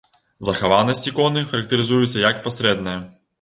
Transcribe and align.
Захаванасць 0.47 1.01
іконы 1.11 1.43
характарызуецца 1.51 2.25
як 2.25 2.41
пасрэдная. 2.49 2.97